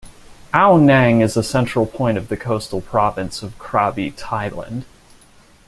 [0.51, 4.85] Ao Nang is a central point of the coastal province of Krabi, Thailand.